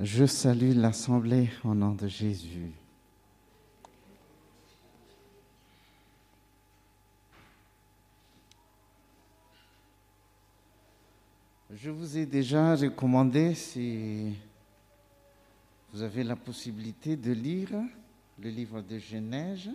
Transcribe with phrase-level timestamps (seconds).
[0.00, 2.70] Je salue l'Assemblée au nom de Jésus.
[11.74, 14.36] Je vous ai déjà recommandé, si
[15.92, 17.70] vous avez la possibilité de lire
[18.38, 19.68] le livre de Genèse,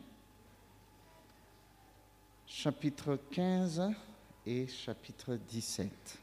[2.48, 3.92] chapitre 15
[4.46, 6.23] et chapitre 17.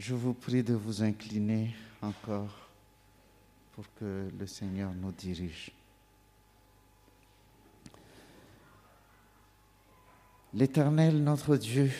[0.00, 2.70] Je vous prie de vous incliner encore
[3.72, 5.70] pour que le Seigneur nous dirige.
[10.54, 11.92] L'Éternel, notre Dieu,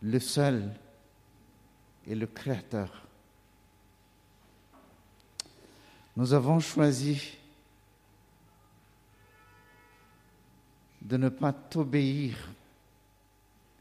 [0.00, 0.74] le seul
[2.06, 3.06] et le Créateur.
[6.16, 7.36] Nous avons choisi
[11.02, 12.38] de ne pas t'obéir,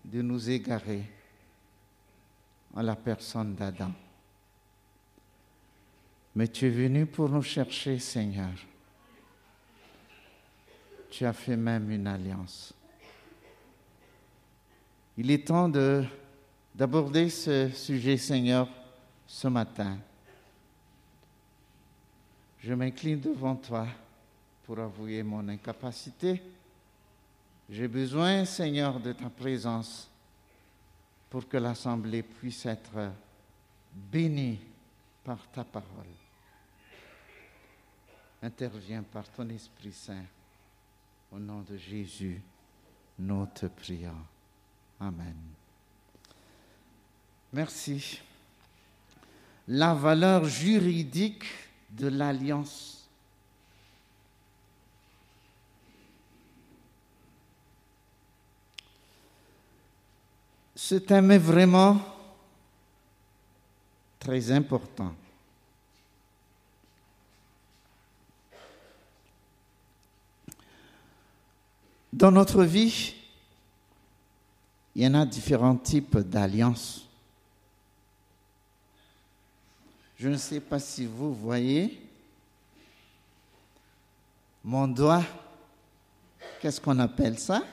[0.03, 1.12] de nous égarer
[2.73, 3.91] en la personne d'Adam.
[6.35, 8.51] Mais tu es venu pour nous chercher, Seigneur.
[11.11, 12.73] Tu as fait même une alliance.
[15.15, 16.03] Il est temps de,
[16.73, 18.67] d'aborder ce sujet, Seigneur,
[19.27, 19.99] ce matin.
[22.59, 23.85] Je m'incline devant toi
[24.63, 26.41] pour avouer mon incapacité.
[27.69, 30.09] J'ai besoin, Seigneur, de ta présence
[31.33, 33.11] pour que l'Assemblée puisse être
[33.91, 34.59] bénie
[35.23, 36.13] par ta parole.
[38.39, 40.25] Interviens par ton Esprit Saint.
[41.31, 42.39] Au nom de Jésus,
[43.17, 44.23] nous te prions.
[44.99, 45.33] Amen.
[47.51, 48.21] Merci.
[49.69, 51.45] La valeur juridique
[51.89, 53.02] de l'alliance.
[60.85, 61.97] Ce thème est vraiment
[64.19, 65.13] très important.
[72.11, 73.15] Dans notre vie,
[74.93, 77.07] il y en a différents types d'alliances.
[80.19, 82.05] Je ne sais pas si vous voyez
[84.65, 85.23] mon doigt.
[86.59, 87.63] Qu'est-ce qu'on appelle ça?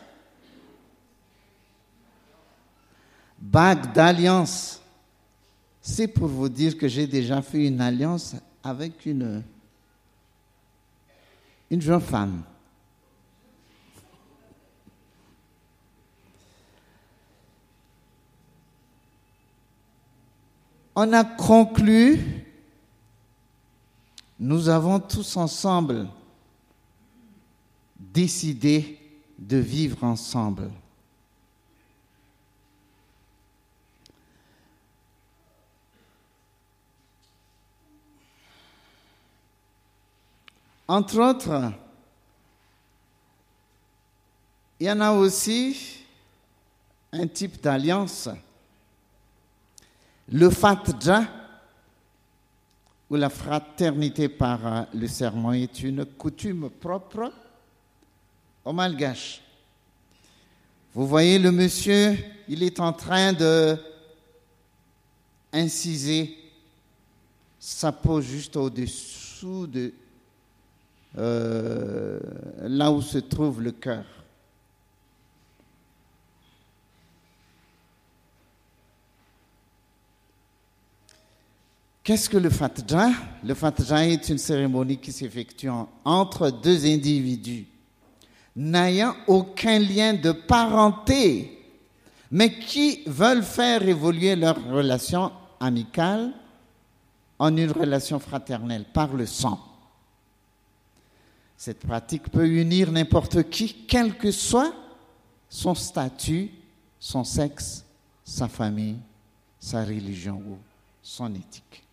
[3.41, 4.81] Bague d'alliance.
[5.81, 9.43] C'est pour vous dire que j'ai déjà fait une alliance avec une,
[11.71, 12.43] une jeune femme.
[21.03, 22.21] on a conclu,
[24.39, 26.09] nous avons tous ensemble
[27.99, 28.99] décidé
[29.39, 30.71] de vivre ensemble.
[40.91, 41.73] Entre autres,
[44.81, 46.01] il y en a aussi
[47.13, 48.29] un type d'alliance
[50.33, 51.29] le fatja,
[53.09, 57.33] ou la fraternité par le serment, est une coutume propre
[58.65, 59.43] au malgache.
[60.93, 62.19] Vous voyez le monsieur,
[62.49, 63.77] il est en train de
[65.53, 66.37] inciser
[67.61, 69.93] sa peau juste au-dessous de
[71.19, 72.21] euh,
[72.63, 74.05] là où se trouve le cœur.
[82.03, 83.11] Qu'est-ce que le fatja?
[83.45, 85.69] Le fatja est une cérémonie qui s'effectue
[86.05, 87.67] entre deux individus
[88.57, 91.59] n'ayant aucun lien de parenté,
[92.31, 96.33] mais qui veulent faire évoluer leur relation amicale
[97.39, 99.70] en une relation fraternelle par le sang.
[101.63, 104.73] Cette pratique peut unir n'importe qui, quel que soit
[105.51, 106.51] son statut,
[106.99, 107.85] son sexe,
[108.25, 108.97] sa famille,
[109.59, 110.57] sa religion ou
[111.03, 111.85] son éthique.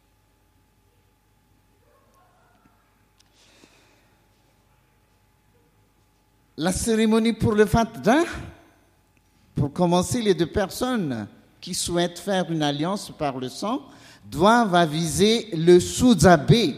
[6.55, 8.23] La cérémonie pour le fatda,
[9.53, 11.27] pour commencer, les deux personnes
[11.59, 13.81] qui souhaitent faire une alliance par le sang
[14.31, 16.77] doivent aviser le sous-abbé,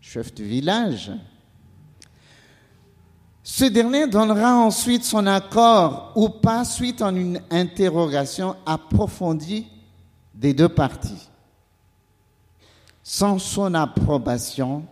[0.00, 1.12] chef du village.
[3.52, 9.66] Ce dernier donnera ensuite son accord ou pas suite à une interrogation approfondie
[10.32, 11.28] des deux parties.
[13.02, 14.84] Sans son approbation,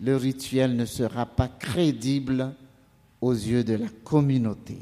[0.00, 2.54] le rituel ne sera pas crédible
[3.20, 4.78] aux yeux de la communauté.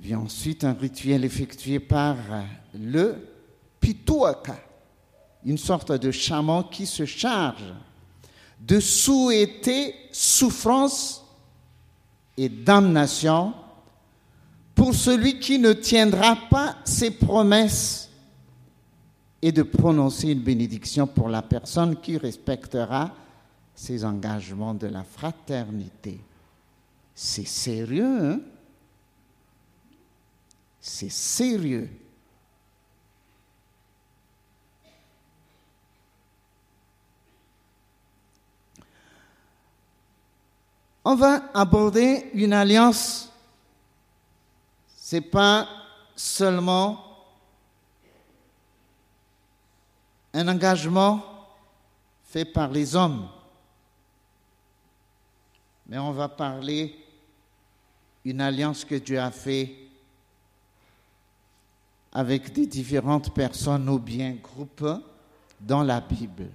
[0.00, 2.16] vient ensuite un rituel effectué par
[2.72, 3.16] le
[3.80, 4.60] pituaka,
[5.44, 7.74] une sorte de chaman qui se charge
[8.66, 11.24] de souhaiter souffrance
[12.36, 13.52] et damnation
[14.74, 18.10] pour celui qui ne tiendra pas ses promesses
[19.42, 23.12] et de prononcer une bénédiction pour la personne qui respectera
[23.74, 26.20] ses engagements de la fraternité.
[27.14, 28.40] C'est sérieux, hein?
[30.80, 31.88] C'est sérieux.
[41.04, 43.30] On va aborder une alliance.
[44.96, 45.68] Ce n'est pas
[46.16, 47.04] seulement
[50.32, 51.22] un engagement
[52.24, 53.28] fait par les hommes,
[55.86, 56.98] mais on va parler
[58.24, 59.76] une alliance que Dieu a fait
[62.12, 64.88] avec des différentes personnes ou bien groupes
[65.60, 66.48] dans la Bible.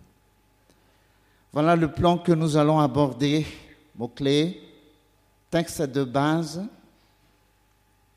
[1.53, 3.45] Voilà le plan que nous allons aborder.
[3.99, 4.63] Mots-clés,
[5.51, 6.65] texte de base.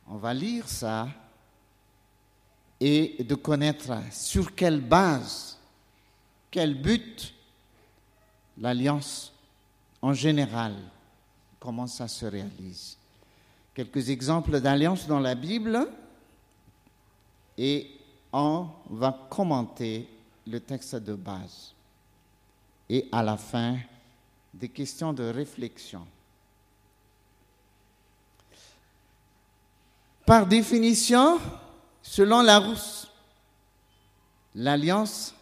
[0.07, 1.09] On va lire ça
[2.79, 5.59] et de connaître sur quelle base,
[6.53, 7.35] quel but
[8.59, 9.33] l'alliance
[10.01, 10.77] en général,
[11.59, 12.97] comment ça se réalise.
[13.75, 15.89] Quelques exemples d'alliance dans la Bible
[17.59, 17.91] et
[18.33, 20.09] on va commenter
[20.47, 21.75] le texte de base.
[22.89, 23.79] Et à la fin,
[24.55, 26.07] des questions de réflexion.
[30.27, 31.41] Par définition,
[32.03, 33.11] selon Larousse,
[34.55, 35.35] l'alliance,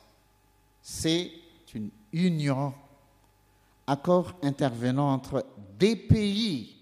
[0.82, 1.32] c'est
[1.74, 2.74] une union,
[3.86, 5.46] accord intervenant entre
[5.78, 6.76] des pays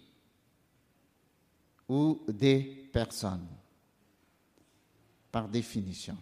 [1.89, 3.47] ou des personnes
[5.31, 6.17] par définition.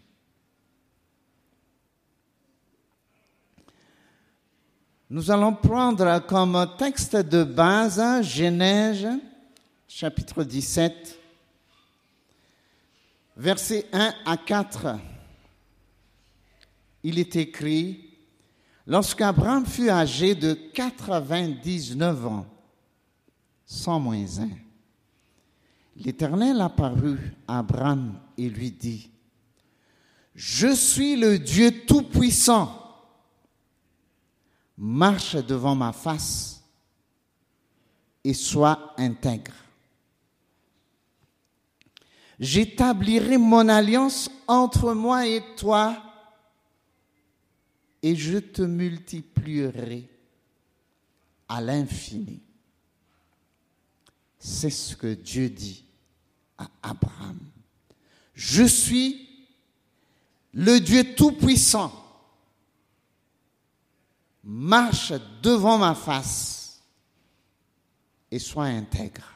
[5.09, 9.07] Nous allons prendre comme texte de base Genèse
[9.87, 11.17] chapitre 17,
[13.37, 14.99] versets 1 à 4.
[17.05, 18.17] Il est écrit,
[18.85, 22.47] lorsqu'Abraham fut âgé de 99 ans,
[23.65, 24.51] sans moins un,
[25.95, 29.09] l'Éternel apparut à Abraham et lui dit,
[30.35, 32.86] Je suis le Dieu Tout-Puissant.
[34.79, 36.63] Marche devant ma face
[38.23, 39.55] et sois intègre.
[42.39, 46.03] J'établirai mon alliance entre moi et toi
[48.03, 50.09] et je te multiplierai
[51.49, 52.41] à l'infini.
[54.39, 55.85] C'est ce que Dieu dit
[56.59, 57.39] à Abraham.
[58.35, 59.29] Je suis
[60.53, 62.06] le Dieu Tout-Puissant.
[64.49, 65.13] Marche
[65.43, 66.81] devant ma face
[68.31, 69.29] et sois intègre.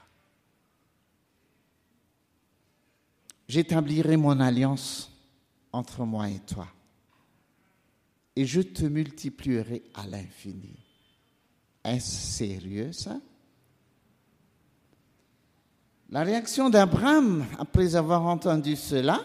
[3.49, 5.11] J'établirai mon alliance
[5.73, 6.69] entre moi et toi
[8.37, 10.79] et je te multiplierai à l'infini.
[11.85, 13.17] Est-ce sérieux ça?
[16.11, 19.25] La réaction d'Abraham après avoir entendu cela,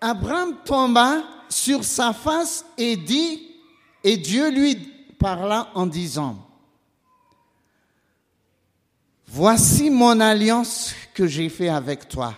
[0.00, 3.48] Abraham tomba sur sa face et dit,
[4.02, 4.76] et Dieu lui
[5.18, 6.48] parla en disant,
[9.26, 12.34] Voici mon alliance que j'ai fait avec toi.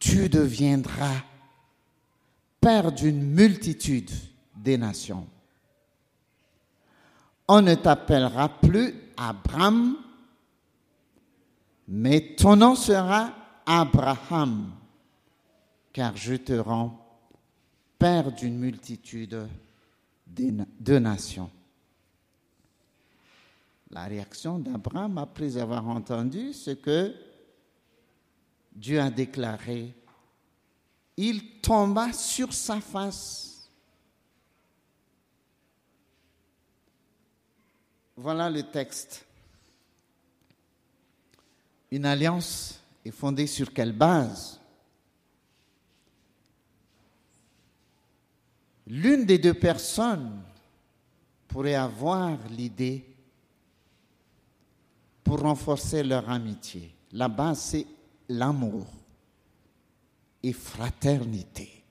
[0.00, 1.22] Tu deviendras
[2.60, 4.10] père d'une multitude
[4.56, 5.28] des nations
[7.48, 9.96] on ne t'appellera plus Abraham,
[11.88, 13.30] mais ton nom sera
[13.66, 14.72] Abraham,
[15.92, 17.03] car je te rends
[18.04, 19.48] père d'une multitude
[20.26, 21.50] de nations.
[23.88, 27.14] La réaction d'Abraham après avoir entendu ce que
[28.74, 29.94] Dieu a déclaré,
[31.16, 33.70] il tomba sur sa face
[38.18, 39.24] Voilà le texte.
[41.90, 44.60] Une alliance est fondée sur quelle base?
[48.86, 50.42] L'une des deux personnes
[51.48, 53.04] pourrait avoir l'idée
[55.22, 56.94] pour renforcer leur amitié.
[57.12, 57.86] La base, c'est
[58.28, 58.86] l'amour
[60.42, 61.82] et fraternité.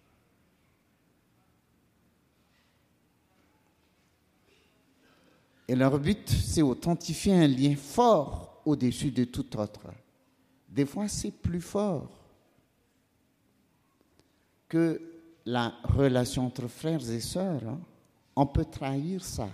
[5.68, 9.88] Et leur but, c'est authentifier un lien fort au-dessus de tout autre.
[10.70, 12.10] Des fois, c'est plus fort
[14.68, 15.12] que
[15.46, 17.68] la relation entre frères et sœurs.
[17.68, 17.80] hein.
[18.36, 19.50] On peut trahir ça.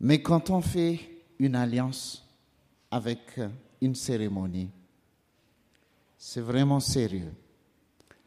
[0.00, 2.26] Mais quand on fait une alliance
[2.90, 3.40] avec
[3.80, 4.70] une cérémonie,
[6.18, 7.32] c'est vraiment sérieux.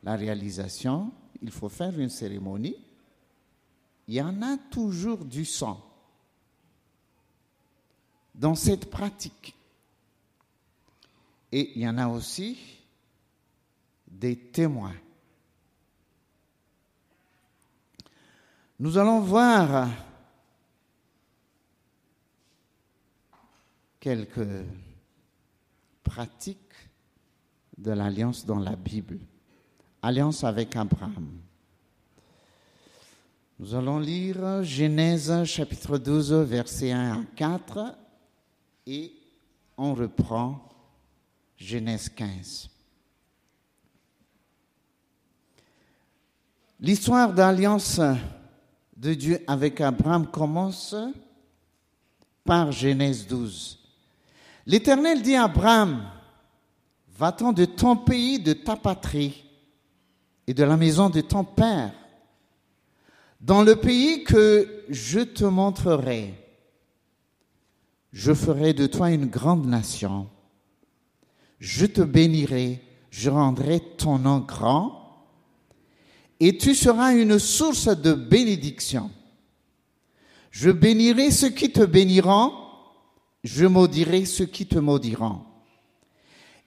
[0.02, 1.12] La réalisation,
[1.42, 2.78] il faut faire une cérémonie.
[4.08, 5.84] Il y en a toujours du sang
[8.34, 9.56] dans cette pratique.
[11.52, 12.58] Et il y en a aussi
[14.08, 14.96] des témoins.
[18.80, 19.90] Nous allons voir
[24.00, 24.66] quelques
[26.04, 26.60] pratiques
[27.78, 29.20] de l'alliance dans la Bible.
[30.02, 31.40] Alliance avec Abraham.
[33.58, 37.98] Nous allons lire Genèse chapitre 12, versets 1 à 4
[38.86, 39.14] et
[39.78, 40.70] on reprend
[41.58, 42.75] Genèse 15.
[46.82, 48.02] L'histoire d'alliance
[48.98, 50.94] de Dieu avec Abraham commence
[52.44, 53.80] par Genèse 12.
[54.66, 56.04] L'Éternel dit à Abraham,
[57.18, 59.46] va-t'en de ton pays, de ta patrie
[60.48, 61.94] et de la maison de ton père,
[63.40, 66.34] dans le pays que je te montrerai.
[68.12, 70.30] Je ferai de toi une grande nation.
[71.60, 75.05] Je te bénirai, je rendrai ton nom grand,
[76.40, 79.12] et tu seras une source de bénédiction.
[80.52, 82.54] Je bénirai ceux qui te béniront,
[83.44, 85.42] je maudirai ceux qui te maudiront.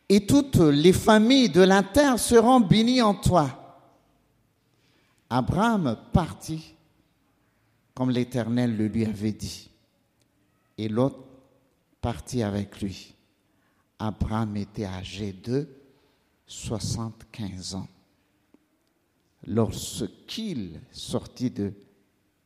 [0.09, 3.85] Et toutes les familles de la terre seront bénies en toi.
[5.29, 6.75] Abraham partit
[7.95, 9.69] comme l'Éternel le lui avait dit.
[10.79, 11.19] Et l'autre
[12.01, 13.15] partit avec lui.
[13.99, 15.69] Abraham était âgé de
[16.47, 17.89] 75 ans
[19.47, 21.73] lorsqu'il sortit de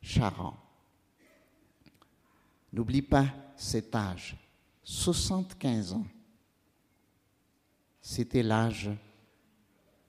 [0.01, 0.57] Charan.
[2.73, 4.37] N'oublie pas cet âge,
[4.83, 6.07] 75 ans.
[8.01, 8.91] C'était l'âge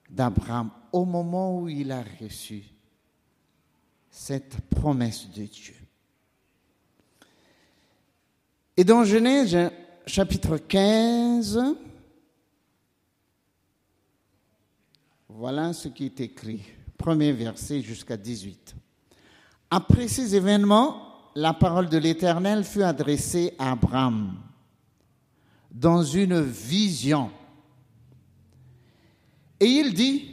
[0.10, 2.64] d'Abraham au moment où il a reçu
[4.10, 5.76] cette promesse de Dieu.
[8.78, 9.72] Et dans Genèse
[10.06, 11.60] chapitre 15,
[15.36, 16.62] voilà ce qui est écrit,
[16.96, 18.76] premier verset jusqu'à 18.
[19.72, 24.38] Après ces événements, la parole de l'Éternel fut adressée à Abraham
[25.72, 27.32] dans une vision.
[29.60, 30.30] Et il dit,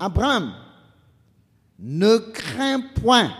[0.00, 0.52] Abraham,
[1.78, 3.32] ne crains point,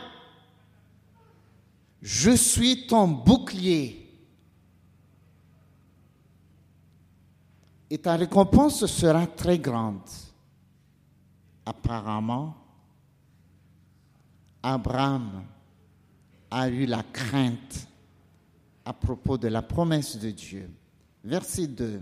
[2.00, 3.98] je suis ton bouclier.
[7.90, 10.00] Et ta récompense sera très grande.
[11.64, 12.54] Apparemment,
[14.62, 15.44] Abraham
[16.50, 17.88] a eu la crainte
[18.84, 20.70] à propos de la promesse de Dieu.
[21.24, 22.00] Verset 2.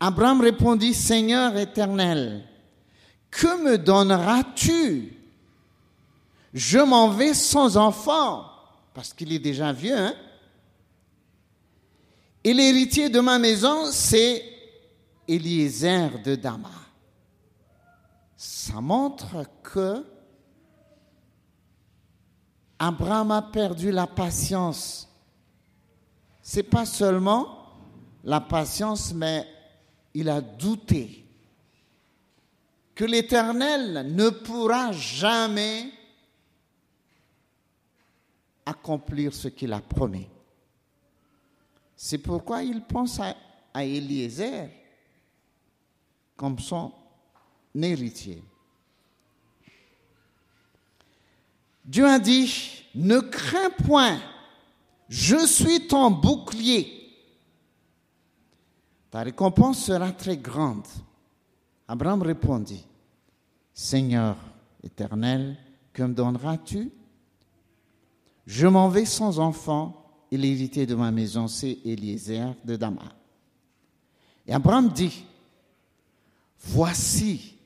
[0.00, 2.44] Abraham répondit, Seigneur éternel,
[3.30, 5.14] que me donneras-tu?
[6.52, 8.46] Je m'en vais sans enfant,
[8.94, 9.96] parce qu'il est déjà vieux.
[9.96, 10.14] Hein?
[12.42, 14.42] Et l'héritier de ma maison, c'est
[15.28, 16.79] Eliezer de Dama.
[18.62, 20.04] Ça montre que
[22.78, 25.08] Abraham a perdu la patience.
[26.42, 27.70] C'est pas seulement
[28.22, 29.48] la patience, mais
[30.12, 31.24] il a douté
[32.94, 35.90] que l'Éternel ne pourra jamais
[38.66, 40.28] accomplir ce qu'il a promis.
[41.96, 43.34] C'est pourquoi il pense à,
[43.72, 44.68] à Eliezer
[46.36, 46.99] comme son
[51.84, 54.20] Dieu a dit, ne crains point,
[55.08, 56.96] je suis ton bouclier.
[59.10, 60.86] Ta récompense sera très grande.
[61.88, 62.86] Abraham répondit,
[63.74, 64.36] Seigneur
[64.82, 65.56] éternel,
[65.92, 66.90] que me donneras-tu?
[68.46, 69.96] Je m'en vais sans enfant,
[70.30, 73.12] et l'héritier de ma maison, c'est Eliezer de Dama.
[74.46, 75.24] Et Abraham dit,
[76.62, 77.56] Voici,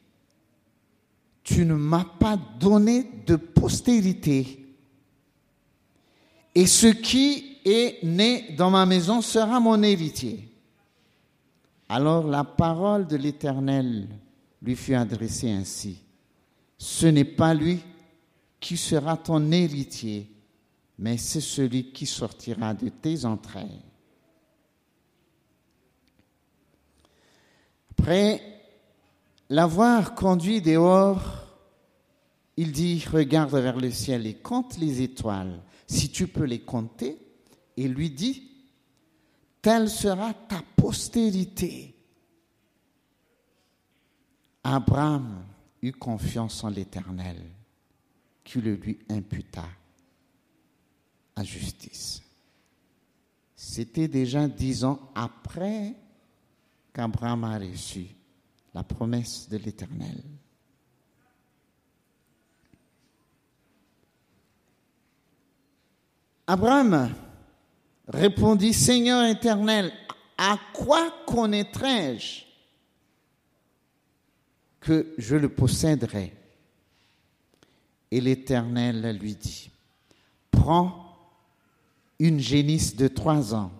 [1.45, 4.67] tu ne m'as pas donné de postérité,
[6.55, 10.49] et ce qui est né dans ma maison sera mon héritier.
[11.89, 14.09] Alors la parole de l'Éternel
[14.63, 15.99] lui fut adressée ainsi.
[16.79, 17.81] Ce n'est pas lui
[18.61, 20.31] qui sera ton héritier,
[20.99, 23.83] mais c'est celui qui sortira de tes entrailles.
[27.91, 28.54] Après
[29.55, 31.23] l'avoir conduit dehors,
[32.57, 37.17] il dit, regarde vers le ciel et compte les étoiles, si tu peux les compter,
[37.77, 38.51] et lui dit,
[39.63, 41.95] telle sera ta postérité.
[44.65, 45.45] Abraham
[45.83, 47.41] eut confiance en l'Éternel,
[48.43, 49.69] qui le lui imputa
[51.37, 52.23] à justice.
[53.55, 55.95] C'était déjà dix ans après
[56.93, 58.17] qu'Abraham a reçu
[58.75, 60.21] la promesse de l'Éternel.
[66.47, 67.15] Abraham
[68.09, 69.93] répondit, Seigneur éternel,
[70.37, 72.43] à quoi connaîtrai-je
[74.81, 76.35] que je le posséderai
[78.11, 79.71] Et l'Éternel lui dit,
[80.51, 81.17] prends
[82.19, 83.73] une génisse de trois ans,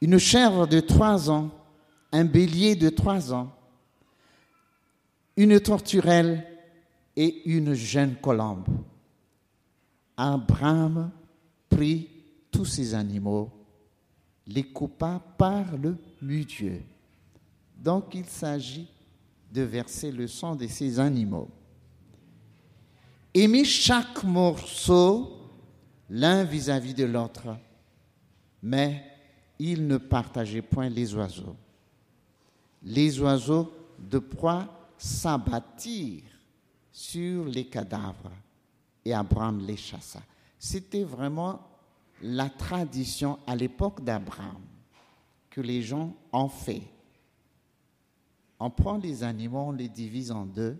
[0.00, 1.50] une chèvre de trois ans,
[2.12, 3.52] un bélier de trois ans,
[5.36, 6.46] une torturelle
[7.16, 8.66] et une jeune colombe.
[10.16, 11.10] Abraham
[11.68, 12.08] prit
[12.50, 13.50] tous ces animaux,
[14.46, 16.80] les coupa par le milieu.
[17.76, 18.88] Donc il s'agit
[19.50, 21.48] de verser le sang de ces animaux.
[23.32, 25.30] Et mit chaque morceau
[26.10, 27.56] l'un vis-à-vis de l'autre,
[28.62, 29.04] mais
[29.58, 31.56] il ne partageait point les oiseaux.
[32.82, 36.22] Les oiseaux de proie s'abattirent
[36.90, 38.32] sur les cadavres
[39.04, 40.22] et Abraham les chassa.
[40.58, 41.60] C'était vraiment
[42.22, 44.62] la tradition à l'époque d'Abraham
[45.48, 46.82] que les gens ont fait.
[48.58, 50.76] On prend les animaux, on les divise en deux,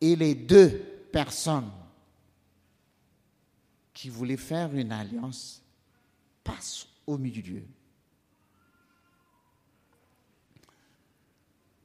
[0.00, 0.70] et les deux
[1.12, 1.70] personnes
[3.94, 5.62] qui voulaient faire une alliance
[6.42, 7.64] passent au milieu.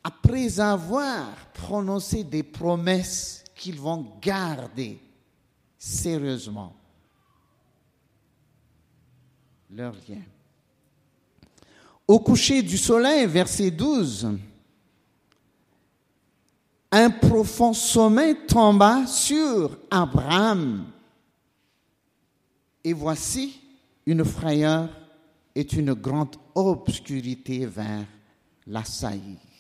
[0.04, 5.00] Après avoir prononcé des promesses qu'ils vont garder
[5.78, 6.76] sérieusement,
[9.70, 10.22] leur lien.
[12.08, 14.38] Au coucher du soleil, verset 12,
[16.92, 20.86] un profond sommeil tomba sur Abraham.
[22.84, 23.62] Et voici
[24.06, 24.90] une frayeur
[25.56, 28.06] et une grande obscurité vers
[28.68, 29.53] la saillie.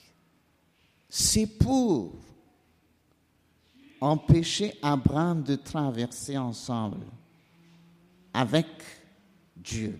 [1.15, 2.11] C'est pour
[4.01, 7.05] empêcher Abraham de traverser ensemble
[8.33, 8.65] avec
[9.55, 9.99] Dieu.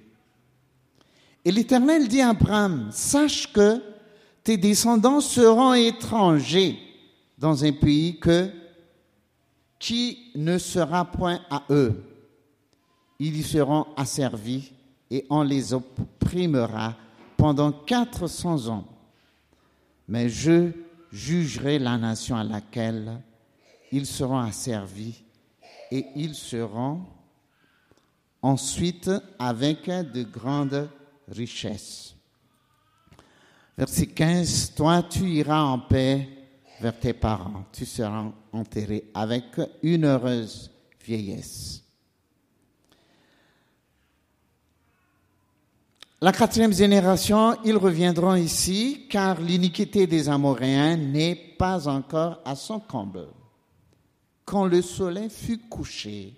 [1.45, 3.79] Et l'Éternel dit à Abraham, sache que
[4.43, 6.79] tes descendants seront étrangers
[7.37, 8.49] dans un pays que
[9.77, 12.03] qui ne sera point à eux.
[13.19, 14.71] Ils y seront asservis
[15.11, 16.95] et on les opprimera
[17.37, 18.87] pendant quatre cents ans.
[20.07, 20.71] Mais je
[21.13, 23.21] jugerai la nation à laquelle
[23.91, 25.23] ils seront asservis
[25.91, 27.01] et ils seront
[28.41, 30.89] ensuite avec de grandes
[31.27, 32.15] richesses.
[33.77, 36.27] Verset 15, toi tu iras en paix
[36.81, 39.45] vers tes parents, tu seras enterré avec
[39.83, 40.71] une heureuse
[41.05, 41.82] vieillesse.
[46.23, 52.79] La quatrième génération, ils reviendront ici car l'iniquité des Amoréens n'est pas encore à son
[52.79, 53.27] comble.
[54.45, 56.33] Quand le soleil fut couché,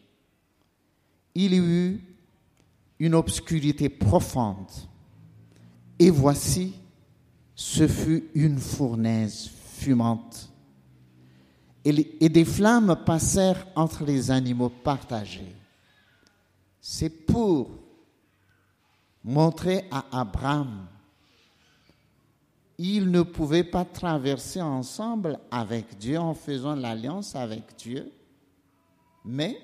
[1.36, 2.02] il y eut
[2.98, 4.72] une obscurité profonde.
[6.00, 6.74] Et voici,
[7.54, 10.50] ce fut une fournaise fumante.
[11.84, 15.56] Et, des flammes passèrent entre les animaux partagés.
[16.82, 17.85] C'est pour
[19.26, 20.88] montrer à Abraham,
[22.78, 28.12] ils ne pouvaient pas traverser ensemble avec Dieu en faisant l'alliance avec Dieu,
[29.24, 29.60] mais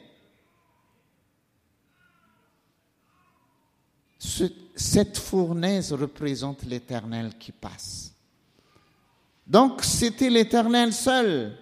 [4.75, 8.15] cette fournaise représente l'Éternel qui passe.
[9.45, 11.55] Donc c'était l'Éternel seul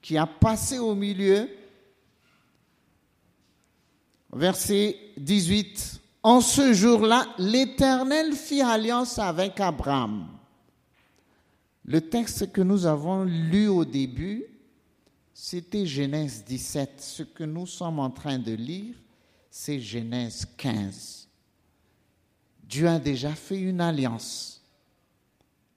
[0.00, 1.48] qui a passé au milieu.
[4.32, 6.02] Verset 18.
[6.26, 10.26] En ce jour-là, l'Éternel fit alliance avec Abraham.
[11.84, 14.44] Le texte que nous avons lu au début,
[15.32, 16.94] c'était Genèse 17.
[17.00, 18.96] Ce que nous sommes en train de lire,
[19.48, 21.28] c'est Genèse 15.
[22.64, 24.60] Dieu a déjà fait une alliance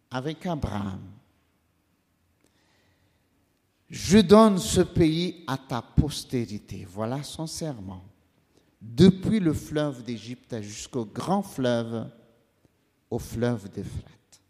[0.10, 1.00] avec Abraham.
[3.88, 6.88] je donne ce pays à ta postérité.
[6.90, 8.09] Voilà son serment.
[8.82, 12.10] Depuis le fleuve d'Égypte jusqu'au grand fleuve,
[13.10, 14.42] au fleuve d'Euphrate.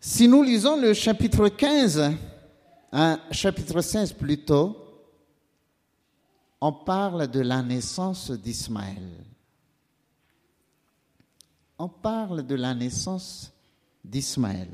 [0.00, 2.12] Si nous lisons le chapitre 15,
[2.92, 4.76] hein, chapitre 16 plutôt,
[6.60, 9.24] on parle de la naissance d'Ismaël.
[11.78, 13.52] On parle de la naissance
[14.04, 14.70] d'Ismaël.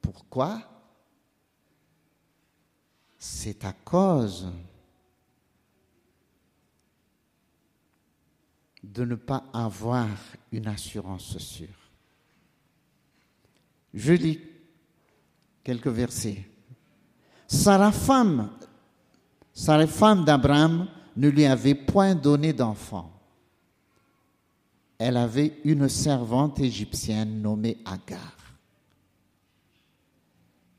[0.00, 0.62] Pourquoi?
[3.18, 4.48] C'est à cause
[8.82, 10.08] de ne pas avoir
[10.52, 11.68] une assurance sûre.
[13.92, 14.40] Je lis
[15.62, 16.44] quelques versets.
[17.46, 18.50] Sarah femme,
[19.52, 23.12] Sarah femme d'Abraham ne lui avait point donné d'enfant.
[24.98, 28.36] Elle avait une servante égyptienne nommée Agar.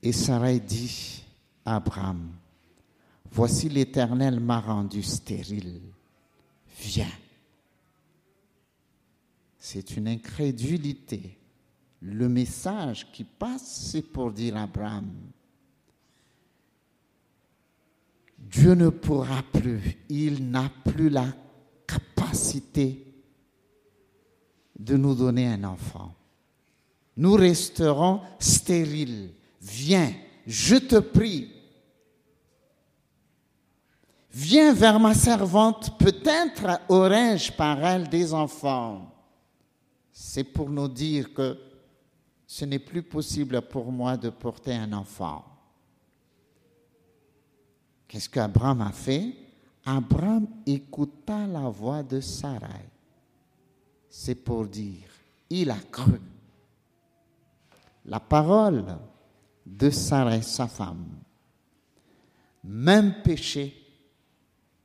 [0.03, 1.23] Et Sarah dit
[1.65, 2.31] à Abraham,
[3.31, 5.79] Voici l'Éternel m'a rendu stérile.
[6.79, 7.07] Viens.
[9.73, 11.39] C'est une incrédulité.
[12.01, 15.09] Le message qui passe, c'est pour dire à Abraham,
[18.37, 21.27] Dieu ne pourra plus, il n'a plus la
[21.87, 23.13] capacité
[24.77, 26.13] de nous donner un enfant.
[27.15, 29.29] Nous resterons stériles.
[29.61, 30.11] Viens,
[30.45, 31.49] je te prie.
[34.31, 39.10] Viens vers ma servante, peut-être aurai-je par elle des enfants.
[40.23, 41.57] C'est pour nous dire que
[42.45, 45.43] ce n'est plus possible pour moi de porter un enfant.
[48.07, 49.33] Qu'est-ce qu'Abraham a fait?
[49.83, 52.85] Abraham écouta la voix de Sarai.
[54.11, 55.09] C'est pour dire,
[55.49, 56.21] il a cru.
[58.05, 58.85] La parole
[59.65, 61.17] de Sarai, sa femme,
[62.63, 63.75] même péché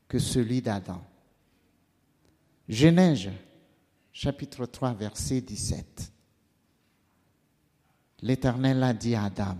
[0.08, 1.04] que celui d'Adam.
[2.66, 3.28] Genèse,
[4.18, 6.10] chapitre 3, verset 17.
[8.22, 9.58] L'Éternel a dit à Adam,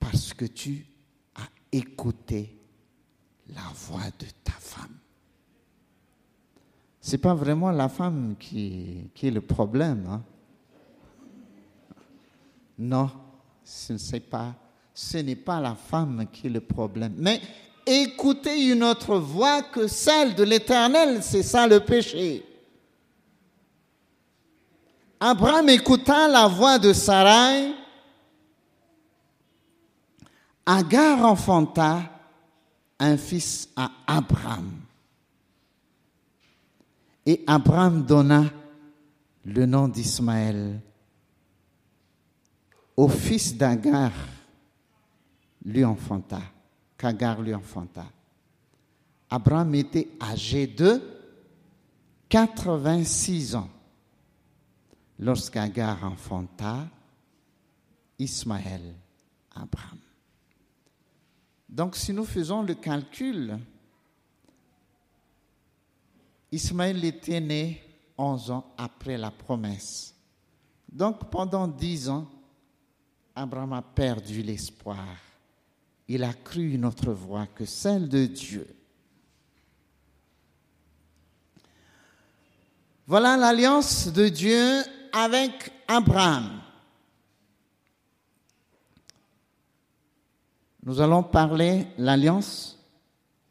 [0.00, 0.86] parce que tu
[1.34, 2.56] as écouté
[3.54, 4.96] la voix de ta femme.
[7.02, 10.06] Ce n'est pas vraiment la femme qui, est le problème.
[10.08, 10.22] Hein?
[12.78, 13.10] Non,
[13.62, 14.54] ce pas,
[14.94, 17.12] ce n'est pas la femme qui est le problème.
[17.18, 17.42] Mais
[17.84, 22.42] écouter une autre voix que celle de l'Éternel, c'est ça le péché.
[25.20, 27.74] Abraham écouta la voix de Sarai.
[30.66, 32.02] Agar enfanta
[32.98, 34.70] un fils à Abraham.
[37.26, 38.44] Et Abraham donna
[39.44, 40.80] le nom d'Ismaël
[42.96, 44.12] au fils d'Agar,
[45.64, 46.40] lui enfanta,
[46.96, 48.06] qu'Agar lui enfanta.
[49.28, 51.02] Abraham était âgé de
[52.28, 53.68] 86 ans
[55.18, 56.88] lorsqu'Agar enfanta
[58.18, 58.94] Ismaël,
[59.54, 59.98] Abraham.
[61.68, 63.58] Donc si nous faisons le calcul,
[66.52, 67.82] Ismaël était né
[68.16, 70.14] 11 ans après la promesse.
[70.90, 72.30] Donc pendant 10 ans,
[73.34, 75.16] Abraham a perdu l'espoir.
[76.06, 78.66] Il a cru une autre voix que celle de Dieu.
[83.06, 84.82] Voilà l'alliance de Dieu
[85.14, 86.60] avec Abraham.
[90.82, 92.78] Nous allons parler l'alliance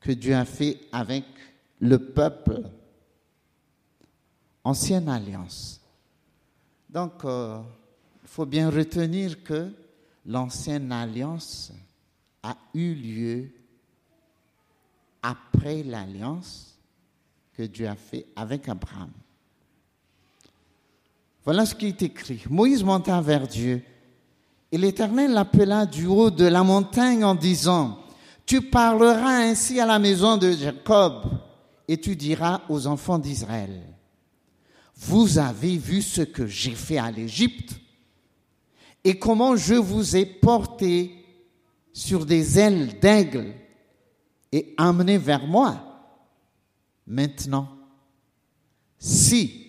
[0.02, 1.24] que Dieu a fait avec
[1.80, 2.62] le peuple.
[4.66, 5.82] Ancienne alliance.
[6.90, 7.60] Donc, euh,
[8.22, 9.74] il faut bien retenir que
[10.26, 11.72] l'ancienne alliance
[12.44, 13.52] a eu lieu
[15.22, 16.78] après l'alliance
[17.54, 19.12] que Dieu a fait avec Abraham.
[21.46, 22.44] Voilà ce qui est écrit.
[22.50, 23.84] Moïse monta vers Dieu
[24.72, 28.00] et l'Éternel l'appela du haut de la montagne en disant,
[28.46, 31.26] Tu parleras ainsi à la maison de Jacob
[31.88, 33.82] et tu diras aux enfants d'Israël,
[34.96, 37.76] Vous avez vu ce que j'ai fait à l'Égypte
[39.04, 41.24] et comment je vous ai porté
[41.92, 43.54] sur des ailes d'aigle
[44.52, 45.84] et amené vers moi.
[47.06, 47.68] Maintenant,
[48.98, 49.63] si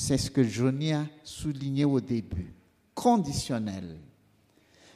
[0.00, 2.54] c'est ce que Johnny a souligné au début.
[2.94, 3.98] Conditionnel.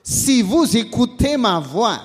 [0.02, 2.00] Si vous écoutez ma voix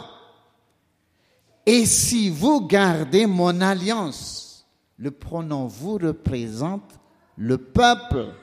[1.66, 7.00] et si vous gardez mon alliance, le pronom vous représente
[7.38, 8.34] le peuple.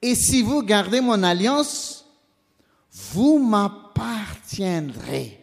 [0.00, 2.06] Et si vous gardez mon alliance,
[3.12, 5.38] vous m'appartiendrez.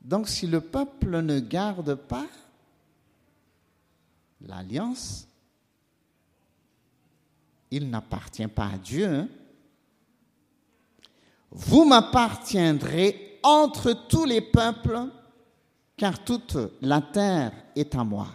[0.00, 2.26] Donc si le peuple ne garde pas
[4.46, 5.26] l'alliance,
[7.70, 9.06] il n'appartient pas à Dieu.
[9.06, 9.28] Hein.
[11.50, 15.08] Vous m'appartiendrez entre tous les peuples,
[15.96, 18.28] car toute la terre est à moi.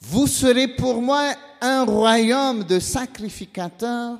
[0.00, 4.18] Vous serez pour moi un royaume de sacrificateurs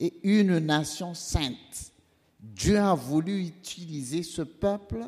[0.00, 1.92] et une nation sainte.
[2.40, 5.06] Dieu a voulu utiliser ce peuple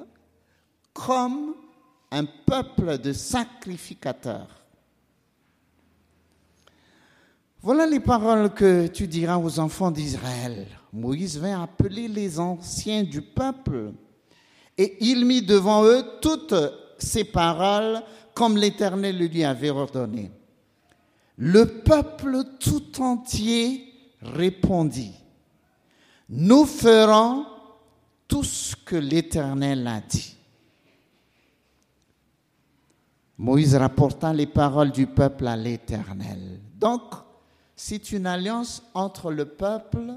[0.92, 1.54] comme
[2.14, 4.46] un peuple de sacrificateurs.
[7.60, 10.66] Voilà les paroles que tu diras aux enfants d'Israël.
[10.92, 13.92] Moïse vint appeler les anciens du peuple
[14.78, 16.54] et il mit devant eux toutes
[16.98, 18.00] ces paroles
[18.32, 20.30] comme l'Éternel lui avait ordonné.
[21.36, 25.14] Le peuple tout entier répondit,
[26.28, 27.44] nous ferons
[28.28, 30.36] tout ce que l'Éternel a dit.
[33.38, 36.60] Moïse rapporta les paroles du peuple à l'Éternel.
[36.76, 37.02] Donc,
[37.74, 40.14] c'est une alliance entre le peuple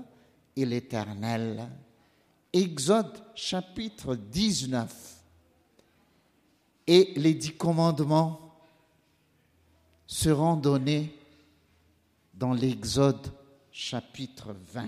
[0.55, 1.67] et l'Éternel.
[2.53, 5.17] Exode chapitre 19
[6.85, 8.39] et les dix commandements
[10.05, 11.13] seront donnés
[12.33, 13.33] dans l'Exode
[13.71, 14.87] chapitre 20.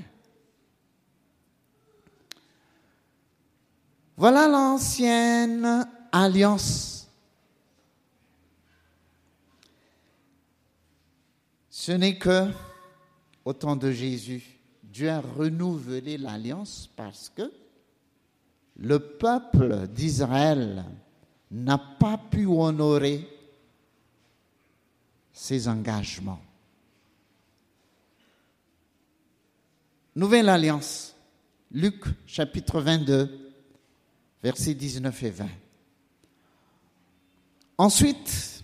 [4.16, 6.99] Voilà l'ancienne alliance.
[11.82, 12.52] Ce n'est que,
[13.46, 14.44] au temps de Jésus,
[14.84, 17.54] Dieu a renouvelé l'alliance parce que
[18.76, 20.84] le peuple d'Israël
[21.50, 23.26] n'a pas pu honorer
[25.32, 26.42] ses engagements.
[30.18, 31.16] Nouvelle Alliance,
[31.72, 33.54] Luc chapitre 22,
[34.44, 35.48] versets 19 et 20.
[37.78, 38.59] Ensuite,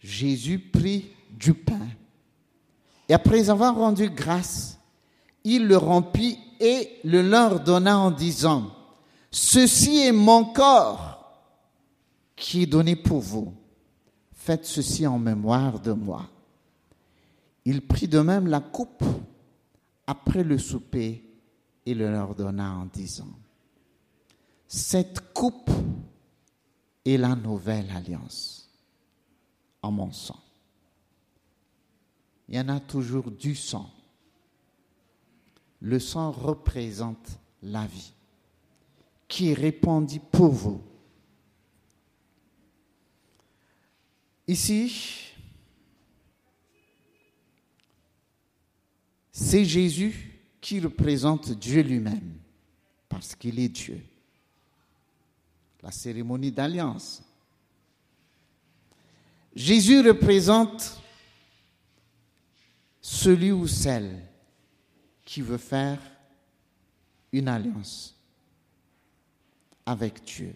[0.00, 1.86] Jésus prit du pain
[3.10, 4.78] et après avoir rendu grâce,
[5.42, 8.70] il le rompit et le leur donna en disant,
[9.32, 11.34] Ceci est mon corps
[12.36, 13.52] qui est donné pour vous.
[14.32, 16.28] Faites ceci en mémoire de moi.
[17.64, 19.02] Il prit de même la coupe
[20.06, 21.24] après le souper
[21.84, 23.34] et le leur donna en disant,
[24.68, 25.70] Cette coupe
[27.04, 28.59] est la nouvelle alliance
[29.82, 30.40] en mon sang.
[32.48, 33.90] Il y en a toujours du sang.
[35.80, 38.12] Le sang représente la vie
[39.28, 40.82] qui répondit pour vous.
[44.48, 45.30] Ici,
[49.30, 52.34] c'est Jésus qui représente Dieu lui-même,
[53.08, 54.02] parce qu'il est Dieu.
[55.82, 57.22] La cérémonie d'alliance.
[59.54, 61.00] Jésus représente
[63.00, 64.22] celui ou celle
[65.24, 65.98] qui veut faire
[67.32, 68.16] une alliance
[69.86, 70.54] avec Dieu.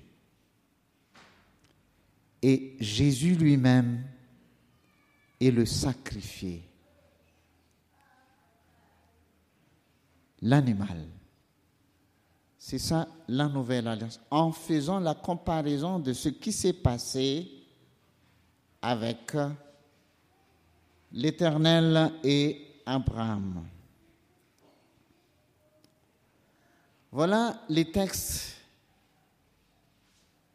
[2.42, 4.04] Et Jésus lui-même
[5.40, 6.62] est le sacrifié,
[10.42, 11.08] l'animal.
[12.58, 14.20] C'est ça la nouvelle alliance.
[14.30, 17.63] En faisant la comparaison de ce qui s'est passé
[18.84, 19.34] avec
[21.12, 23.66] l'Éternel et Abraham.
[27.10, 28.56] Voilà les textes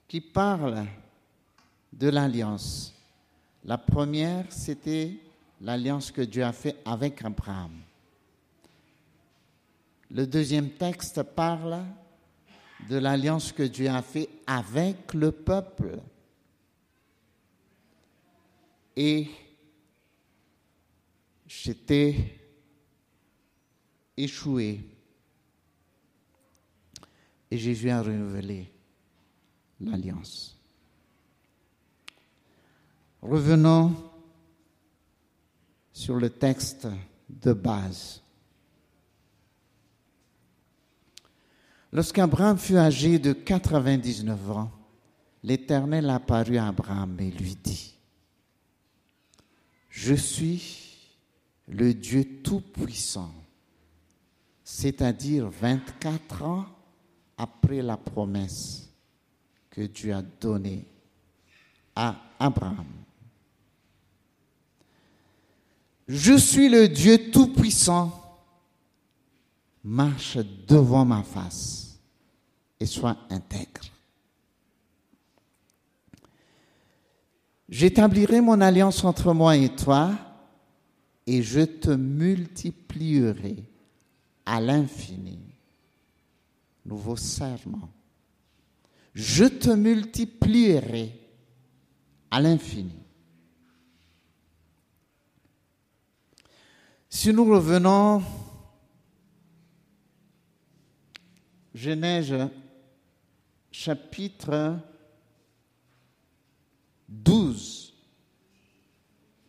[0.08, 0.86] qui parle
[1.92, 2.94] de l'alliance.
[3.66, 5.18] La première, c'était
[5.62, 7.82] l'alliance que Dieu a faite avec Abraham.
[10.12, 11.84] Le deuxième texte parle
[12.88, 16.00] de l'alliance que Dieu a faite avec le peuple.
[19.02, 19.30] Et
[21.48, 22.38] j'étais
[24.18, 24.82] échoué.
[27.50, 28.70] Et Jésus a renouvelé
[29.80, 30.60] l'alliance.
[33.22, 33.96] Revenons
[35.94, 36.86] sur le texte
[37.30, 38.22] de base.
[41.94, 44.72] Lorsqu'Abraham fut âgé de 99 ans,
[45.42, 47.96] l'Éternel apparut à Abraham et lui dit,
[50.02, 50.96] Je suis
[51.68, 53.34] le Dieu Tout-Puissant,
[54.64, 56.66] c'est-à-dire 24 ans
[57.38, 58.88] après la promesse
[59.70, 60.86] que Dieu a donné
[61.98, 62.88] à Abraham.
[66.08, 68.40] je suis le Dieu Tout-Puissant,
[69.84, 72.00] marche devant ma face
[72.80, 73.82] et sois intègre.
[77.70, 80.18] J'établirai mon alliance entre moi et toi
[81.28, 83.64] et je te multiplierai
[84.46, 85.40] à l'infini.
[86.86, 87.90] Nouveau serment.
[89.14, 91.16] Je te multiplierai
[92.32, 92.98] à l'infini.
[97.08, 98.24] Si nous revenons,
[101.76, 102.50] Genèse
[103.72, 104.80] chapitre
[107.10, 107.94] 12,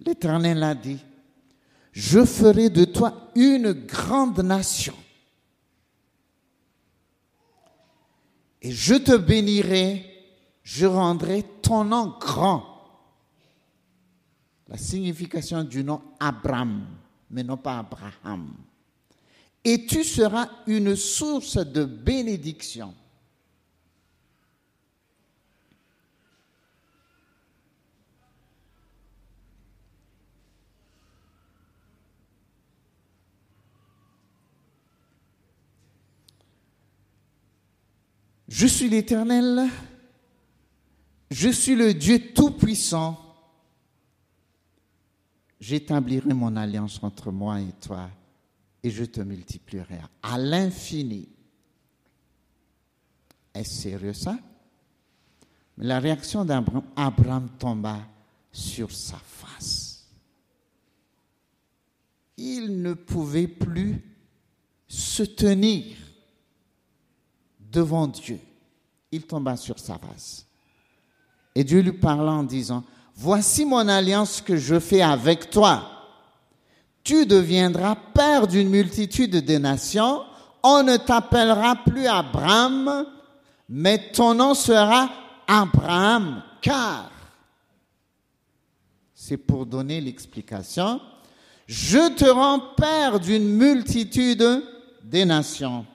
[0.00, 0.98] l'Éternel a dit,
[1.92, 4.94] je ferai de toi une grande nation.
[8.62, 10.06] Et je te bénirai,
[10.62, 12.66] je rendrai ton nom grand.
[14.68, 16.86] La signification du nom Abraham,
[17.30, 18.54] mais non pas Abraham.
[19.64, 22.94] Et tu seras une source de bénédiction.
[38.50, 39.70] Je suis l'Éternel,
[41.30, 43.16] je suis le Dieu Tout-Puissant.
[45.60, 48.10] J'établirai mon alliance entre moi et toi
[48.82, 51.28] et je te multiplierai à l'infini.
[53.54, 54.36] Est-ce sérieux ça?
[55.78, 58.00] La réaction d'Abraham, Abraham tomba
[58.50, 60.08] sur sa face.
[62.36, 64.02] Il ne pouvait plus
[64.88, 65.96] se tenir
[67.70, 68.40] devant Dieu.
[69.12, 70.46] Il tomba sur sa face.
[71.54, 72.85] Et Dieu lui parla en disant,
[73.16, 75.83] Voici mon alliance que je fais avec toi.
[77.04, 80.22] Tu deviendras père d'une multitude de nations.
[80.62, 83.06] On ne t'appellera plus Abraham,
[83.68, 85.11] mais ton nom sera
[85.46, 87.11] Abraham, car
[89.14, 91.00] c'est pour donner l'explication.
[91.66, 94.64] Je te rends père d'une multitude
[95.04, 95.87] des nations.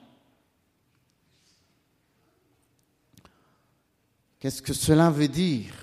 [4.46, 5.74] Qu'est-ce que cela veut dire?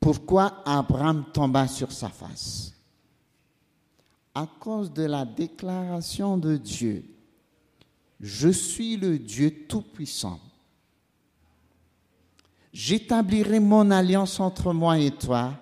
[0.00, 2.72] Pourquoi Abraham tomba sur sa face?
[4.34, 7.04] À cause de la déclaration de Dieu.
[8.18, 10.40] Je suis le Dieu Tout-Puissant.
[12.72, 15.52] J'établirai mon alliance entre moi et toi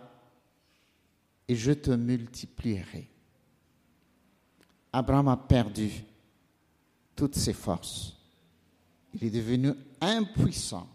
[1.49, 3.11] et je te multiplierai.
[4.93, 5.91] Abraham a perdu
[7.17, 8.15] toutes ses forces.
[9.15, 10.87] Il est devenu impuissant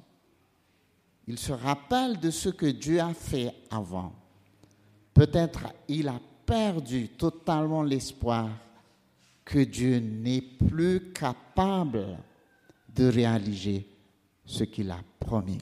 [1.28, 4.14] il se rappelle de ce que Dieu a fait avant.
[5.14, 8.50] Peut-être il a perdu totalement l'espoir
[9.44, 12.18] que Dieu n'est plus capable
[12.94, 13.88] de réaliser
[14.46, 15.60] ce qu'il a promis.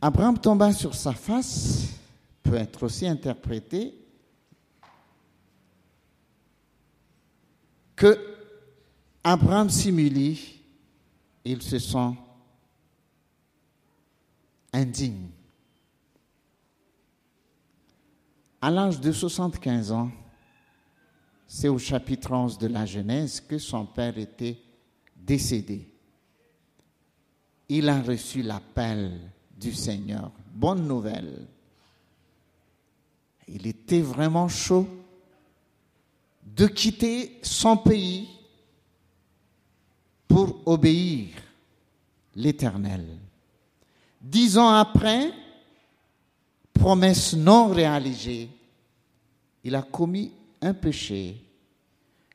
[0.00, 1.88] Abraham tomba sur sa face
[2.42, 3.94] peut être aussi interprété
[7.96, 8.36] que
[9.24, 10.55] Abraham s'humilie
[11.46, 12.16] ils se sont
[14.72, 15.28] indignes.
[18.60, 20.10] À l'âge de 75 ans,
[21.46, 24.58] c'est au chapitre 11 de la Genèse que son père était
[25.14, 25.88] décédé.
[27.68, 30.32] Il a reçu l'appel du Seigneur.
[30.52, 31.46] Bonne nouvelle.
[33.46, 34.88] Il était vraiment chaud
[36.44, 38.35] de quitter son pays
[40.36, 41.28] pour obéir
[42.34, 43.06] l'Éternel.
[44.20, 45.32] Dix ans après,
[46.74, 48.50] promesse non réalisée,
[49.64, 51.42] il a commis un péché,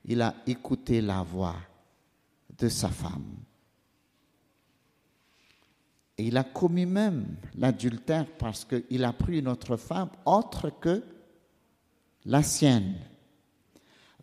[0.03, 1.57] il a écouté la voix
[2.57, 3.35] de sa femme.
[6.17, 11.03] Et il a commis même l'adultère parce qu'il a pris une autre femme autre que
[12.26, 12.95] la sienne.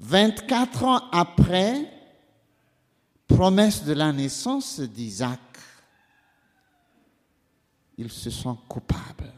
[0.01, 1.98] 24 ans après,
[3.29, 5.39] promesse de la naissance d'Isaac,
[7.97, 9.33] il se sent coupable.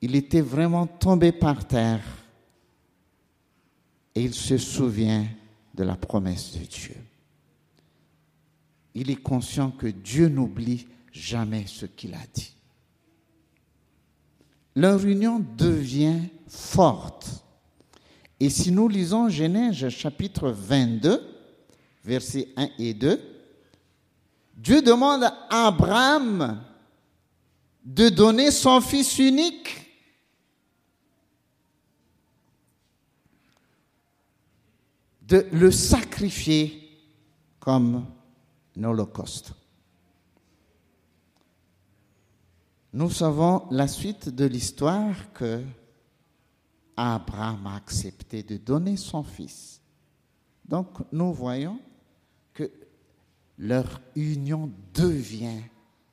[0.00, 2.04] Il était vraiment tombé par terre
[4.14, 5.26] et il se souvient
[5.74, 6.96] de la promesse de Dieu.
[8.94, 12.54] Il est conscient que Dieu n'oublie jamais ce qu'il a dit.
[14.76, 17.43] Leur union devient forte
[18.40, 21.22] et si nous lisons Genèse chapitre 22,
[22.04, 23.20] versets 1 et 2,
[24.56, 26.62] Dieu demande à Abraham
[27.84, 29.84] de donner son Fils unique
[35.22, 36.80] de le sacrifier
[37.60, 38.06] comme
[38.76, 39.52] un holocauste.
[42.92, 45.62] Nous savons la suite de l'histoire que
[46.96, 49.80] Abraham a accepté de donner son fils.
[50.64, 51.80] Donc nous voyons
[52.52, 52.70] que
[53.58, 55.62] leur union devient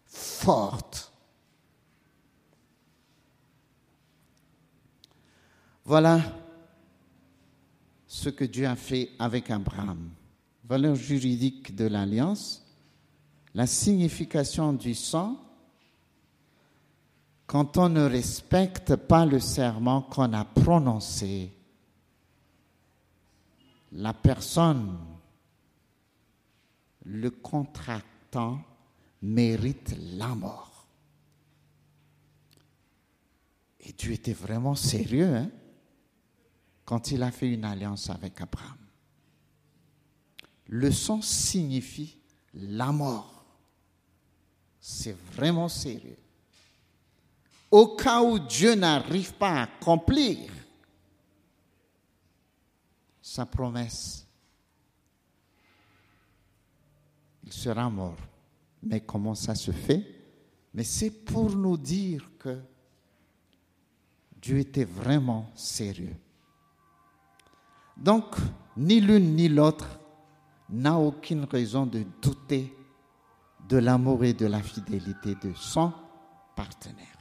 [0.06, 1.12] forte.
[5.84, 6.22] Voilà
[8.08, 10.10] ce que Dieu a fait avec Abraham.
[10.64, 12.66] Valeur juridique de l'alliance,
[13.54, 15.38] la signification du sang,
[17.52, 21.52] quand on ne respecte pas le serment qu'on a prononcé,
[23.92, 24.98] la personne,
[27.04, 28.58] le contractant,
[29.22, 30.88] mérite la mort.
[33.82, 35.52] Et Dieu était vraiment sérieux hein,
[36.86, 38.78] quand il a fait une alliance avec Abraham.
[40.68, 42.18] Le sang signifie
[42.54, 43.44] la mort.
[44.80, 46.21] C'est vraiment sérieux.
[47.72, 50.52] Au cas où Dieu n'arrive pas à accomplir
[53.22, 54.28] sa promesse,
[57.46, 58.18] il sera mort.
[58.84, 60.06] Mais comment ça se fait?
[60.74, 62.60] Mais c'est pour nous dire que
[64.42, 66.16] Dieu était vraiment sérieux.
[67.96, 68.36] Donc,
[68.76, 70.00] ni l'une ni l'autre
[70.70, 72.76] n'a aucune raison de douter
[73.70, 75.94] de l'amour et de la fidélité de son
[76.56, 77.21] partenaire.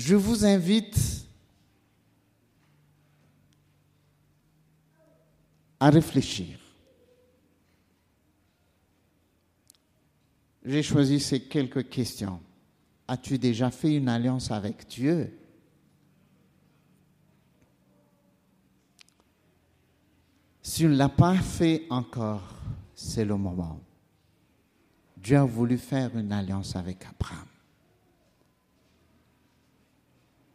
[0.00, 1.26] Je vous invite
[5.78, 6.58] à réfléchir.
[10.64, 12.40] J'ai choisi ces quelques questions.
[13.08, 15.38] As-tu déjà fait une alliance avec Dieu?
[20.62, 22.54] Si tu ne l'as pas fait encore,
[22.94, 23.78] c'est le moment.
[25.18, 27.49] Dieu a voulu faire une alliance avec Abraham.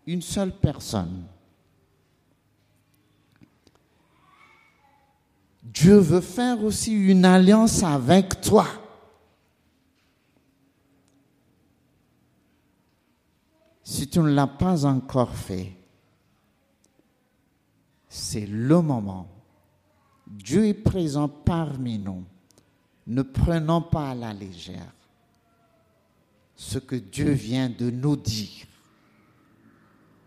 [0.07, 1.25] Une seule personne.
[5.63, 8.67] Dieu veut faire aussi une alliance avec toi.
[13.83, 15.73] Si tu ne l'as pas encore fait,
[18.07, 19.27] c'est le moment.
[20.27, 22.23] Dieu est présent parmi nous.
[23.07, 24.93] Ne prenons pas à la légère
[26.55, 28.65] ce que Dieu vient de nous dire.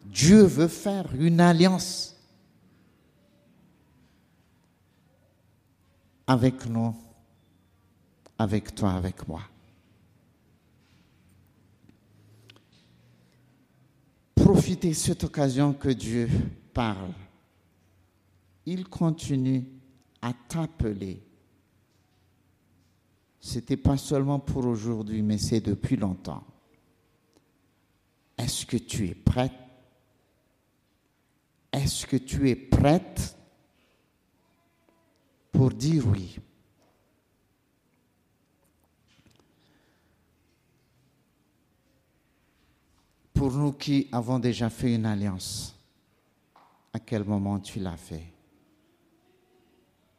[0.08, 2.16] Dieu veut faire une alliance
[6.26, 6.94] avec nous,
[8.38, 9.42] avec toi, avec moi.
[14.34, 16.28] Profitez de cette occasion que Dieu
[16.72, 17.12] parle.
[18.64, 19.66] Il continue
[20.22, 21.22] à t'appeler.
[23.40, 26.44] Ce n'était pas seulement pour aujourd'hui, mais c'est depuis longtemps.
[28.38, 29.67] Est-ce que tu es prête?
[31.78, 33.38] Est-ce que tu es prête
[35.52, 36.40] pour dire oui?
[43.32, 45.78] Pour nous qui avons déjà fait une alliance,
[46.92, 48.32] à quel moment tu l'as fait?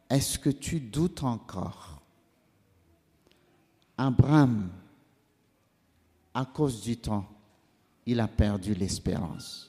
[0.09, 2.01] Est-ce que tu doutes encore?
[3.97, 4.71] Abraham,
[6.33, 7.27] à cause du temps,
[8.05, 9.68] il a perdu l'espérance.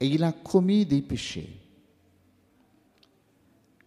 [0.00, 1.58] Et il a commis des péchés.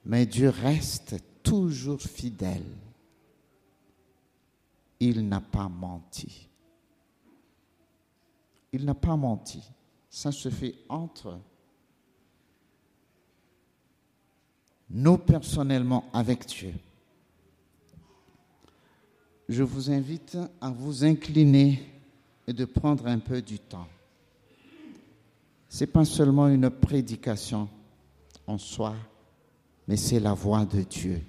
[0.05, 2.65] Mais Dieu reste toujours fidèle.
[4.99, 6.47] Il n'a pas menti.
[8.71, 9.61] Il n'a pas menti.
[10.09, 11.39] Ça se fait entre
[14.89, 16.73] nous personnellement avec Dieu.
[19.47, 21.81] Je vous invite à vous incliner
[22.47, 23.87] et de prendre un peu du temps.
[25.71, 27.69] Ce n'est pas seulement une prédication
[28.45, 28.93] en soi,
[29.87, 31.25] mais c'est la voix de Dieu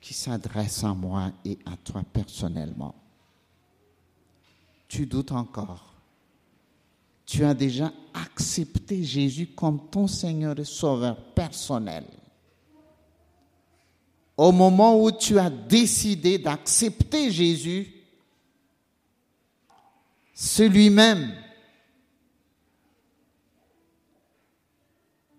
[0.00, 2.94] qui s'adresse à moi et à toi personnellement.
[4.88, 5.92] Tu doutes encore.
[7.26, 12.06] Tu as déjà accepté Jésus comme ton Seigneur et Sauveur personnel.
[14.38, 17.92] Au moment où tu as décidé d'accepter Jésus,
[20.32, 21.34] celui-même,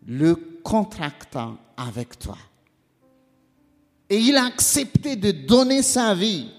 [0.07, 2.37] le contractant avec toi.
[4.09, 6.49] Et il a accepté de donner sa vie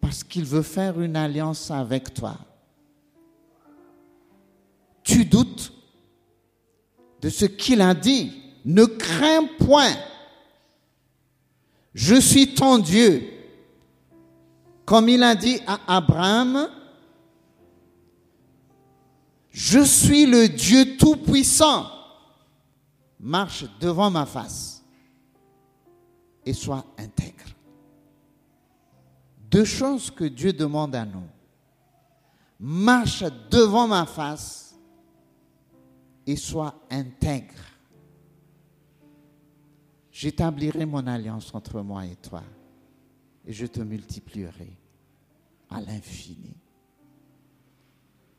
[0.00, 2.36] parce qu'il veut faire une alliance avec toi.
[5.04, 5.72] Tu doutes
[7.20, 8.32] de ce qu'il a dit.
[8.64, 9.94] Ne crains point.
[11.94, 13.28] Je suis ton Dieu.
[14.84, 16.68] Comme il a dit à Abraham,
[19.52, 21.86] je suis le Dieu Tout-Puissant.
[23.20, 24.82] Marche devant ma face
[26.44, 27.44] et sois intègre.
[29.48, 31.28] Deux choses que Dieu demande à nous.
[32.58, 34.74] Marche devant ma face
[36.26, 37.54] et sois intègre.
[40.10, 42.42] J'établirai mon alliance entre moi et toi
[43.44, 44.72] et je te multiplierai
[45.70, 46.54] à l'infini.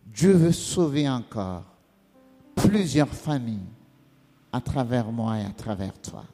[0.06, 1.66] Dieu veut sauver encore
[2.56, 3.70] plusieurs familles
[4.52, 6.26] à travers moi et à travers toi.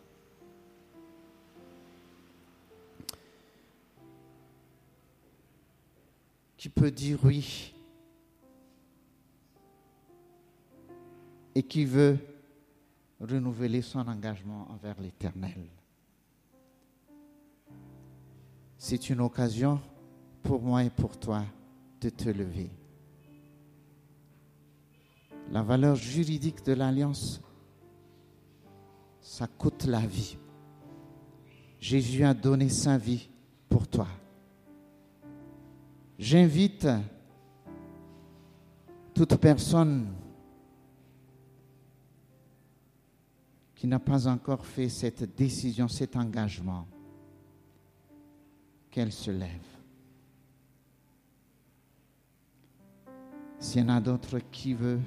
[6.57, 7.73] Qui peut dire oui
[11.55, 12.17] et qui veut
[13.19, 15.65] renouveler son engagement envers l'Éternel.
[18.77, 19.79] C'est une occasion
[20.41, 21.43] pour moi et pour toi
[21.99, 22.69] de te lever.
[25.51, 27.41] La valeur juridique de l'alliance,
[29.19, 30.37] ça coûte la vie.
[31.79, 33.29] Jésus a donné sa vie
[33.67, 34.07] pour toi.
[36.19, 36.87] J'invite
[39.13, 40.13] toute personne
[43.73, 46.85] qui n'a pas encore fait cette décision, cet engagement,
[48.91, 49.65] qu'elle se lève.
[53.57, 55.01] S'il y en a d'autres qui veulent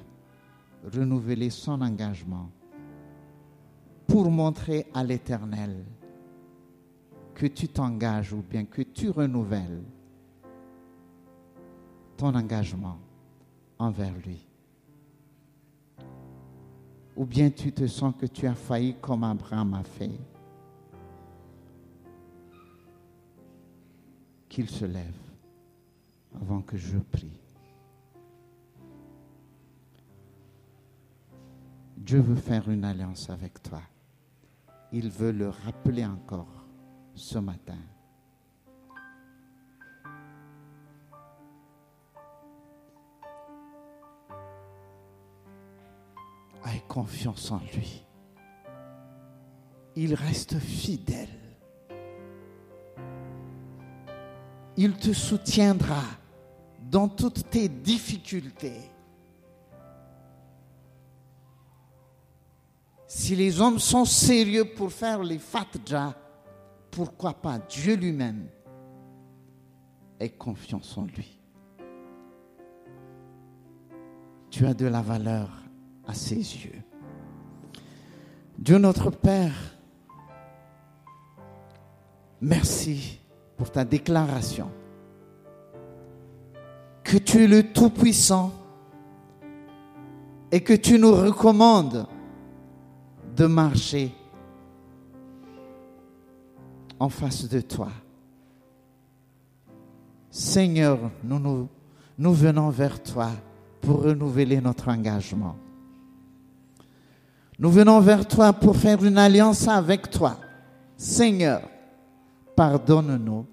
[0.91, 2.49] renouveler son engagement
[4.07, 5.85] pour montrer à l'Éternel
[7.33, 9.83] que tu t'engages ou bien que tu renouvelles
[12.17, 12.99] ton engagement
[13.79, 14.45] envers lui.
[17.15, 20.19] Ou bien tu te sens que tu as failli comme Abraham a fait.
[24.49, 25.17] Qu'il se lève
[26.39, 27.42] avant que je prie.
[32.03, 33.81] Dieu veut faire une alliance avec toi.
[34.91, 36.65] Il veut le rappeler encore
[37.15, 37.77] ce matin.
[46.65, 48.05] Aie confiance en lui.
[49.95, 51.29] Il reste fidèle.
[54.75, 56.03] Il te soutiendra
[56.81, 58.92] dans toutes tes difficultés.
[63.15, 66.15] Si les hommes sont sérieux pour faire les fatja,
[66.89, 68.47] pourquoi pas Dieu lui-même
[70.19, 71.39] Aie confiance en lui?
[74.49, 75.47] Tu as de la valeur
[76.07, 76.81] à ses yeux.
[78.57, 79.77] Dieu notre Père,
[82.41, 83.19] merci
[83.55, 84.71] pour ta déclaration
[87.03, 88.51] que tu es le Tout-Puissant
[90.51, 92.07] et que tu nous recommandes
[93.35, 94.13] de marcher
[96.99, 97.89] en face de toi.
[100.29, 103.31] Seigneur, nous, venons vers toi
[103.81, 105.55] pour renouveler notre engagement.
[107.59, 110.37] Nous venons vers toi pour faire une alliance avec toi.
[110.97, 111.61] Seigneur,
[112.55, 113.45] pardonne-nous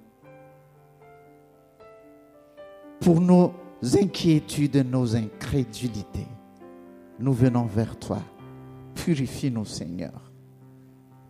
[3.01, 3.53] pour nos
[3.83, 6.29] inquiétudes, nos incrédulités.
[7.19, 8.21] Nous venons vers toi
[9.05, 10.31] Purifie-nous, Seigneur.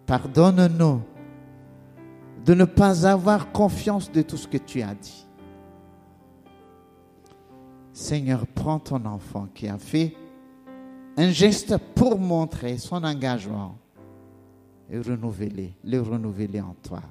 [0.06, 1.02] Pardonne-nous
[2.44, 5.26] de ne pas avoir confiance de tout ce que tu as dit.
[7.92, 10.16] Seigneur, prends ton enfant qui a fait
[11.16, 13.78] un geste pour montrer son engagement
[14.90, 17.02] et renouveler, le renouveler en toi.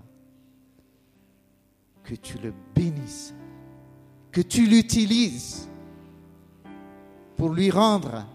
[2.04, 3.34] Que tu le bénisses,
[4.32, 5.70] que tu l'utilises
[7.38, 8.26] pour lui rendre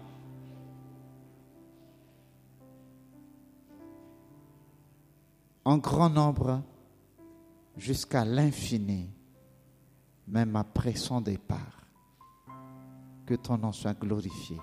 [5.65, 6.61] en grand nombre
[7.75, 9.09] jusqu'à l'infini,
[10.27, 11.81] même après son départ.
[13.25, 14.57] Que ton nom soit glorifié.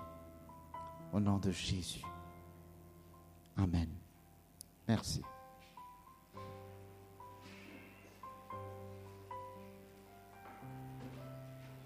[1.13, 2.05] Au nom de Jésus.
[3.57, 3.89] Amen.
[4.87, 5.21] Merci.